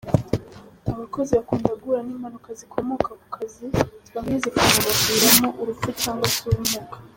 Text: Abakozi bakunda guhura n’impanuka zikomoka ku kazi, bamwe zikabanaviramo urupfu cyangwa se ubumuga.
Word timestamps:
Abakozi 0.91 1.31
bakunda 1.37 1.79
guhura 1.79 2.01
n’impanuka 2.05 2.49
zikomoka 2.59 3.09
ku 3.21 3.27
kazi, 3.35 3.65
bamwe 4.13 4.35
zikabanaviramo 4.43 5.49
urupfu 5.61 5.89
cyangwa 6.01 6.27
se 6.35 6.39
ubumuga. 6.49 6.95